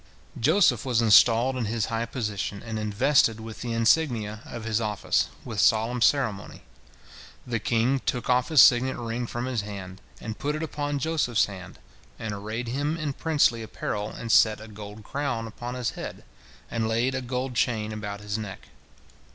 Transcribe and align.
Joseph 0.39 0.83
was 0.83 0.99
installed 0.99 1.55
in 1.55 1.65
his 1.65 1.85
high 1.93 2.07
position, 2.07 2.63
and 2.65 2.79
invested 2.79 3.39
with 3.39 3.61
the 3.61 3.71
insignia 3.71 4.41
of 4.45 4.63
his 4.65 4.81
office, 4.81 5.27
with 5.45 5.59
solemn 5.59 6.01
ceremony. 6.01 6.63
The 7.45 7.59
king 7.59 7.99
took 7.99 8.27
off 8.27 8.49
his 8.49 8.63
signet 8.63 8.97
ring 8.97 9.27
from 9.27 9.45
his 9.45 9.61
hand, 9.61 10.01
and 10.19 10.39
put 10.39 10.55
it 10.55 10.63
upon 10.63 10.97
Joseph's 10.97 11.45
hand, 11.45 11.77
and 12.17 12.33
arrayed 12.33 12.69
him 12.69 12.97
in 12.97 13.13
princely 13.13 13.61
apparel, 13.61 14.09
and 14.09 14.31
set 14.31 14.59
a 14.59 14.67
gold 14.67 15.03
crown 15.03 15.45
upon 15.45 15.75
his 15.75 15.91
head, 15.91 16.23
and 16.71 16.87
laid 16.87 17.13
a 17.13 17.21
gold 17.21 17.53
chain 17.53 17.91
about 17.91 18.21
his 18.21 18.39
neck. 18.39 18.69